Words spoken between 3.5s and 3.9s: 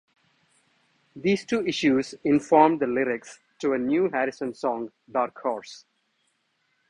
to a